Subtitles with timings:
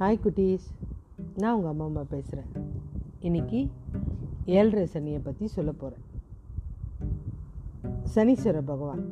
[0.00, 0.66] Hi குட்டீஸ்
[1.42, 2.50] நான் உங்கள் அம்மா அம்மா பேசுகிறேன்
[3.20, 3.60] இன்னைக்கு
[4.56, 6.04] ஏழரை சனியை பற்றி சொல்ல போகிறேன்
[8.14, 9.02] சனீஸ்வர பகவான்.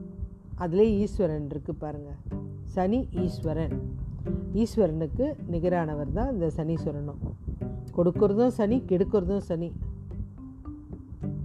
[0.64, 2.20] அதிலே ஈஸ்வரன் இருக்குது பாருங்கள்
[2.75, 3.75] சனி ஈஸ்வரன்.
[4.62, 7.21] ஈஸ்வரனுக்கு நிகரானவர் தான் இந்த சனீஸ்வரனும்.
[7.96, 9.73] கொடுக்கறதும் சனி கெடுக்கிறதும் சனி.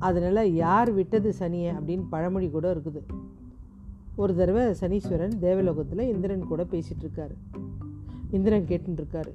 [0.10, 3.04] அதனால் யார் விட்டது சனியை அப்படின்னு பழமொழி கூட இருக்குது.
[4.16, 7.38] ஒரு தடவை சனீஸ்வரன் தேவலோகத்தில் இந்திரன் கூட பேசிகிட்டு இருக்காரு.
[8.32, 9.32] இந்திரன் கேட்டுருக்காரு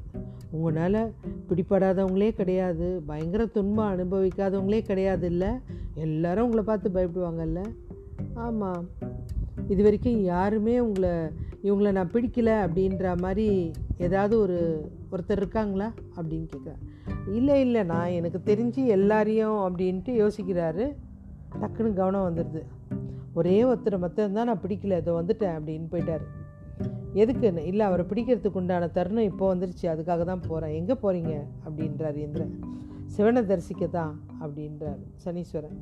[0.51, 1.13] உங்களால்
[1.49, 5.49] பிடிப்படாதவங்களே கிடையாது பயங்கர துன்பம் அனுபவிக்காதவங்களே கிடையாது இல்லை
[5.95, 7.65] எல்லாரும் உங்களை பார்த்து பயப்படுவாங்கல்ல?
[8.35, 8.85] ஆமாம்
[9.69, 11.11] இது வரைக்கும் யாருமே உங்களை
[11.65, 15.93] இவங்கள நான் பிடிக்கல அப்படின்ற மாதிரி ஏதாவது ஒரு ஒருத்தர் இருக்காங்களா?
[16.17, 20.95] அப்படின்னு கேட்குறேன் இல்லை இல்லை நான் எனக்கு தெரிஞ்சு எல்லாரையும் அப்படின்ட்டு யோசிக்கிறாரு.
[21.61, 22.63] டக்குன்னு கவனம் வந்துடுது
[23.35, 26.27] ஒரே ஒருத்தரை மொத்தம் நான் பிடிக்கல இதை வந்துட்டேன் அப்படின்னு போயிட்டார்.
[27.23, 29.87] எதுக்குன்னு இல்லை அவரை பிடிக்கிறதுக்கு உண்டான தருணம் இப்போ வந்துருச்சு.
[29.93, 31.35] அதுக்காக தான் போகிறேன் எங்கே போகிறீங்க
[31.67, 32.53] அப்படின்றார் இந்திரன்.
[33.15, 34.13] சிவனை தரிசிக்க தான்
[34.45, 35.79] அப்படின்றார் சனீஸ்வரன்.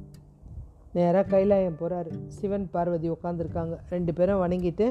[0.97, 4.87] நேராக கைலாயம் போகிறாரு சிவன் பார்வதி உட்காந்துருக்காங்க ரெண்டு பேரும் வணங்கிட்டு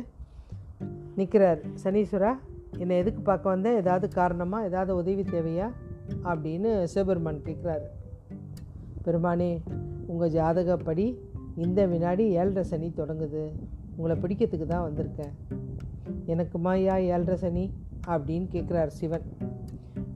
[1.19, 2.31] நிற்கிறார் சனீஸ்வரா
[2.81, 5.67] என்னை எதுக்கு பார்க்க வந்தேன் ஏதாவது காரணமாக ஏதாவது உதவி தேவையா?
[6.31, 7.87] அப்படின்னு சிவபெருமான் கேட்குறாரு
[9.05, 9.51] பெருமானே
[10.11, 11.05] உங்கள் ஜாதகப்படி
[11.63, 13.43] இந்த வினாடி ஏழரை சனி தொடங்குது.
[13.95, 15.33] உங்களை பிடிக்கிறதுக்கு தான் வந்திருக்கேன்.
[16.27, 17.71] எனக்குமாயா ஏழரை சனி
[18.07, 19.21] அப்படின்னு கேட்குறார் சிவன்.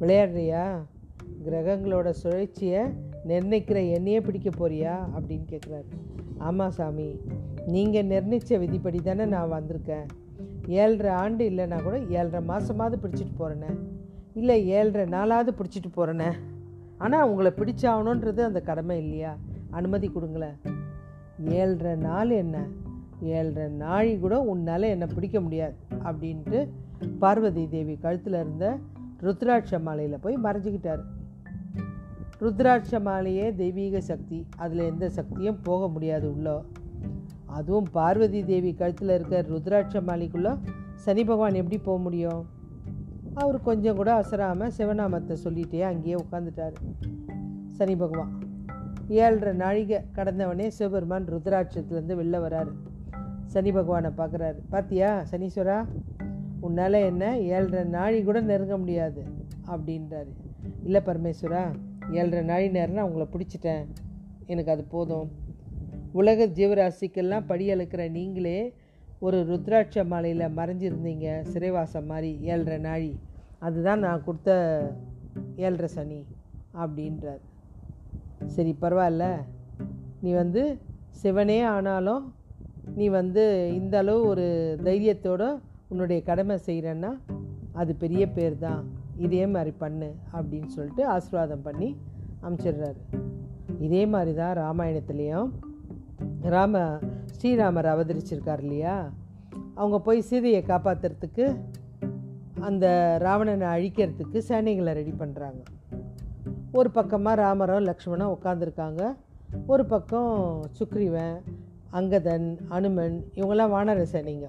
[0.01, 0.77] விளையாடுறியா?
[1.45, 2.93] கிரகங்களோட சுழற்சியை
[3.27, 5.07] நிர்ணயிக்கிற என்னையே பிடிக்க போறியா?
[5.17, 5.85] அப்படின்னு கேட்குறாரு
[6.37, 7.21] ஆமாம் சாமி
[7.65, 10.05] நீங்கள் நிர்ணயித்த விதிப்படி தானே நான் வந்திருக்கேன்.
[10.67, 13.77] ஏழரை ஆண்டு இல்லைன்னா கூட ஏழரை மாதமாவது பிடிச்சிட்டு போகிறேனே
[14.33, 16.31] இல்லை ஏழரை நாளாவது பிடிச்சிட்டு போகிறேனே
[16.97, 19.37] ஆனால் உங்களை பிடிச்சாகணுன்றது அந்த கடமை இல்லையா?
[19.69, 20.57] அனுமதி கொடுங்களேன்.
[21.49, 22.67] ஏழரை நாள் என்ன?
[23.19, 26.67] ஏழரை நாழி கூட உன்னால் என்னை பிடிக்க முடியாது அப்படின்ட்டு
[27.19, 28.77] பார்வதி தேவி கழுத்தில் இருந்த
[29.21, 30.99] ருத்ராட்ச மாலையில் போய் மறைஞ்சிக்கிட்டார்.
[32.41, 36.61] ருத்ராட்ச மாலையே தெய்வீக சக்தி அதில் எந்த சக்தியும் போக முடியாது உள்ளோ.
[37.45, 40.57] அதுவும் பார்வதி தேவி கழுத்தில் இருக்க ருத்ராட்ச மாலைக்குள்ளே
[40.93, 42.49] சனி பகவான் எப்படி போக முடியும்?
[43.33, 46.73] அவர் கொஞ்சம் கூட அசராமல் சிவநாமத்தை சொல்லிகிட்டே அங்கேயே உட்காந்துட்டார்
[47.67, 48.39] சனி பகவான்.
[49.07, 52.86] ஏழரை நாழிகை கடந்தவனே சிவபெருமான் ருத்ராட்சத்துலேருந்து வெளில வராரு.
[53.57, 54.55] சனி பகவானை பார்க்குறாரு.
[54.71, 55.85] பார்த்தியா சனீஸ்வரா?
[56.59, 59.23] உன்னால் என்ன ஏழரை நாழி கூட நெருங்க முடியாது
[59.67, 60.31] அப்படின்றாரு.
[60.83, 61.75] இல்லை பரமேஸ்வரா
[62.11, 63.85] ஏழரை நாழி நேரம் நான் உங்களை பிடிச்சிட்டேன்.
[64.45, 65.31] எனக்கு அது போதும்.
[66.11, 68.73] உலக ஜீவராசிக்கெல்லாம் படி அழுக்கிற நீங்களே
[69.19, 73.19] ஒரு ருத்ராட்ச மாலையில் மறைஞ்சிருந்தீங்க சிறைவாசம் மாதிரி ஏழரை நாழி.
[73.59, 74.91] அதுதான் நான் கொடுத்த
[75.55, 76.25] ஏழரை சனி
[76.73, 77.43] அப்படின்றார்.
[78.45, 79.35] சரி பரவாயில்ல.
[80.21, 80.77] நீ வந்து
[81.09, 82.33] சிவனே ஆனாலும்
[82.97, 84.45] நீ வந்து இந்த அளவு ஒரு
[84.83, 87.19] தைரியத்தோட உன்னுடைய கடமை செய்கிறன்னா
[87.73, 88.87] அது பெரிய பேர் தான்
[89.17, 91.97] இதே மாதிரி பண்ணு அப்படின்னு சொல்லிட்டு ஆசீர்வாதம் பண்ணி
[92.43, 92.95] அமுச்சிடுறாரு.
[93.79, 95.49] இதே மாதிரி தான் ராமாயணத்துலேயும்
[96.41, 99.11] ராம ஸ்ரீராமர் அவதரிச்சிருக்கார் இல்லையா?
[99.73, 101.57] அவங்க போய் சீதையை காப்பாற்றுறதுக்கு
[102.59, 105.61] அந்த ராவணனை அழிக்கிறதுக்கு சேனைகளை ரெடி பண்ணுறாங்க
[106.71, 109.15] ஒரு பக்கமாக ராமரும் லக்ஷ்மணும் உட்காந்துருக்காங்க
[109.67, 111.37] ஒரு பக்கம் சுக்ரீவன்
[111.93, 114.47] அங்கதன் அனுமன் இவங்கெல்லாம் வானர சேனைங்க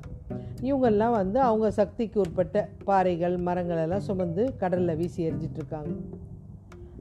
[0.63, 5.95] இவங்கெல்லாம் வந்து அவங்க சக்திக்கு உட்பட்ட பாறைகள் மரங்கள் எல்லாம் சுமந்து கடலில் வீசி எரிஞ்சிட்ருக்காங்க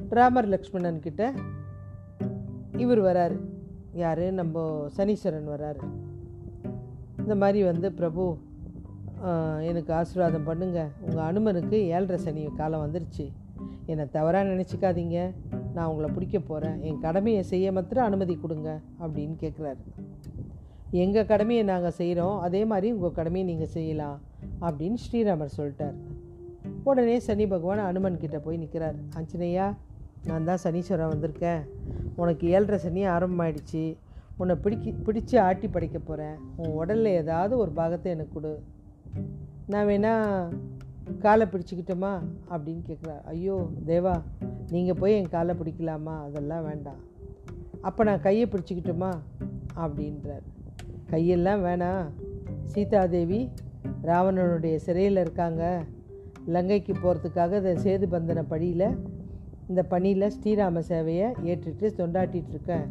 [0.10, 1.34] ராமர் லக்ஷ்மணன் கிட்ட
[2.78, 3.38] இவர் வராரு.
[3.94, 4.32] யார்?
[4.32, 5.80] நம்ம சனீஸ்வரன் வராரு.
[7.20, 8.38] இந்த மாதிரி வந்து பிரபு
[9.62, 10.88] எனக்கு ஆசீர்வாதம் பண்ணுங்க.
[11.02, 13.26] உங்கள் அனுமனுக்கு ஏழரை சனி காலம் வந்துருச்சு.
[13.86, 15.32] என்னை தவறாக நினச்சிக்காதீங்க.
[15.74, 19.82] நான் உங்களை பிடிக்க போகிறேன் என் கடமையை செய்ய மாத்திரம் அனுமதி கொடுங்க அப்படின்னு கேட்குறாரு
[20.92, 24.22] எங்கள் கடமையை நாங்கள் செய்கிறோம் அதே மாதிரி உங்கள் கடமையை நீங்கள் செய்யலாம்
[24.62, 25.98] அப்படின்னு ஸ்ரீராமர் சொல்லிட்டார்.
[26.84, 29.76] உடனே சனி பகவான் அனுமன் கிட்டே போய் நிற்கிறார் ஆஞ்சனையா
[30.26, 31.62] நான் தான் சனீஸ்வரன் வந்திருக்கேன்.
[32.16, 33.98] உனக்கு ஏழரை சனி ஆரம்பமாயிடுச்சு.
[34.38, 38.64] உன்னை பிடிக்கி பிடிச்சி ஆட்டி படைக்க போகிறேன் உன் உடலில் ஏதாவது ஒரு பாகத்தை எனக்கு கொடு.
[39.68, 40.14] நான் வேணா
[41.20, 42.20] காலை பிடிச்சிக்கிட்டோமா?
[42.52, 44.22] அப்படின்னு கேட்குறாரு ஐயோ தேவா
[44.70, 46.24] நீங்கள் போய் என் காலை பிடிக்கலாமா?
[46.24, 47.02] அதெல்லாம் வேண்டாம்.
[47.82, 49.12] அப்போ நான் கையை பிடிச்சிக்கிட்டோமா?
[49.76, 50.46] அப்படின்றார்.
[51.12, 52.08] கையெல்லாம் வேணாம்
[52.72, 53.42] சீதாதேவி
[54.04, 55.64] ராவணனுடைய சிறையில் இருக்காங்க.
[56.54, 58.90] லங்கைக்கு போகிறதுக்காக இந்த சேது பந்தன படியில்
[59.70, 62.86] இந்த பணியில் ஸ்ரீராம சேவையை ஏற்றுட்டு தொண்டாட்டிகிட்ருக்கேன்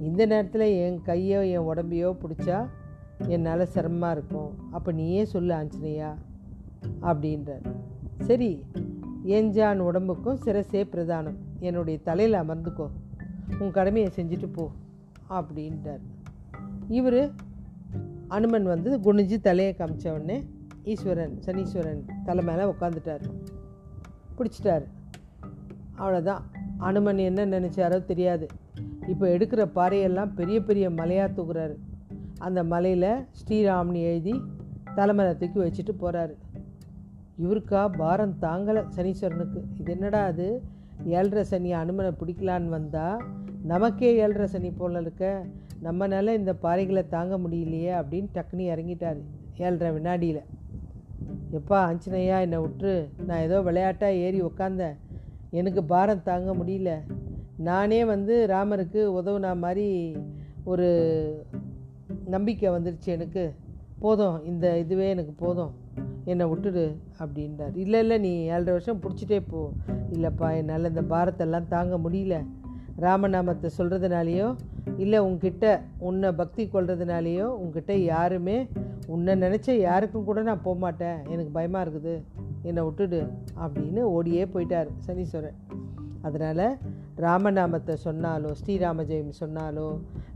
[0.00, 2.58] இந்த நேரத்தில் என் கையோ என் உடம்பையோ பிடிச்சா
[3.26, 4.50] என்னால் சிரமமாக இருக்கும்.
[4.70, 6.10] அப்போ நீயே சொல்லு ஆஞ்சனையா
[7.00, 7.66] அப்படின்றார்.
[8.20, 8.50] சரி
[9.36, 11.38] எஞ்சான் உடம்புக்கும் சிரசே பிரதானம்.
[11.58, 12.86] என்னுடைய தலையில் அமர்ந்துக்கோ.
[13.58, 14.64] உன் கடமையை செஞ்சுட்டு போ
[15.38, 16.02] அப்படின்ட்டார்
[16.88, 17.20] இவர்
[18.34, 20.36] அனுமன் வந்து குனிஞ்சு தலையை காமிச்ச உடனே
[20.92, 23.24] ஈஸ்வரன் சனீஸ்வரன் தலை மேலே உட்காந்துட்டார்
[24.36, 24.84] பிடிச்சிட்டார்.
[25.98, 26.42] அவ்வளோதான்
[26.88, 28.46] அனுமன் என்ன நினச்சாரோ தெரியாது.
[29.12, 31.74] இப்போ எடுக்கிற பாறையெல்லாம் பெரிய பெரிய மலையாக தூக்குறாரு.
[32.38, 33.10] அந்த மலையில்
[33.40, 34.34] ஸ்ரீராம்னு எழுதி
[34.96, 36.34] தலைமையில தூக்கி வச்சுட்டு போகிறாரு
[37.42, 39.60] இவருக்கா பாரம் தாங்கலை சனீஸ்வரனுக்கு.
[39.80, 40.48] இது என்னடா அது?
[41.04, 43.24] ஏழரை சனி அனுமனை பிடிக்கலான்னு வந்தால்
[43.62, 45.44] நமக்கே ஏழரை சனி போல இருக்க.
[45.82, 49.20] நம்மனால இந்த பாறைகளை தாங்க முடியலையே அப்படின்னு டக்குனு இறங்கிட்டார்
[49.56, 50.40] ஏழரை வினாடியில்.
[51.52, 53.08] எப்பா ஆஞ்சனையா என்னை விட்டுரு.
[53.26, 54.96] நான் ஏதோ விளையாட்டாக ஏறி உக்காந்தேன்.
[55.50, 56.98] எனக்கு பாரம் தாங்க முடியல.
[57.56, 60.16] நானே வந்து ராமருக்கு உதவுனா மாதிரி
[60.64, 61.46] ஒரு
[62.24, 63.54] நம்பிக்கை வந்துருச்சு எனக்கு.
[63.98, 65.74] போதும் இந்த இதுவே எனக்கு போதும்.
[66.32, 66.84] என்னை விட்டுடு
[67.22, 67.72] அப்படின்றார்.
[67.82, 69.62] இல்லை இல்லை நீ ஏழரை வருஷம் பிடிச்சிட்டே போ.
[70.14, 72.36] இல்லைப்பா என்னால் இந்த பாரத்தெல்லாம் தாங்க முடியல.
[73.04, 74.48] ராமநாமத்தை சொல்கிறதுனாலையோ
[75.02, 75.66] இல்லை உங்ககிட்ட
[76.08, 78.56] உன்னை பக்தி கொள்றதுனாலேயோ உங்ககிட்ட யாருமே
[79.14, 82.14] உன்னை நினச்ச யாருக்கும் கூட நான் போக மாட்டேன் எனக்கு பயமாக இருக்குது.
[82.68, 83.20] என்னை விட்டுடு
[83.64, 85.58] அப்படின்னு ஓடியே போயிட்டார் சனீஸ்வரன்
[86.26, 86.66] அதனால்
[87.24, 89.88] ராமநாமத்தை சொன்னாலோ ஸ்ரீராம ஜெயம் சொன்னாலோ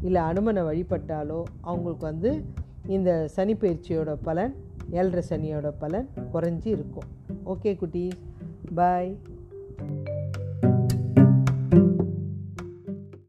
[0.06, 1.38] இல்லை அனுமனை வழிபட்டாலோ
[1.68, 2.30] அவங்களுக்கு வந்து
[2.88, 4.54] இந்த சனி பயிற்சியோட பலன்
[4.90, 7.08] ஏழரை சனியோட பலன் குறைஞ்சி இருக்கும்.
[7.46, 8.18] ஓகே குட்டீஸ்.
[8.74, 9.10] பாய்